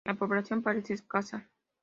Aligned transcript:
La 0.03 0.15
población 0.15 0.63
parece 0.63 0.93
escasa. 0.95 1.47